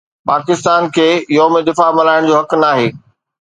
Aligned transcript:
پاڪستان 0.29 0.87
کي 0.95 1.05
يوم 1.37 1.53
دفاع 1.67 1.89
ملهائڻ 1.99 2.27
جو 2.31 2.33
حق 2.41 2.57
ناهي 2.65 2.89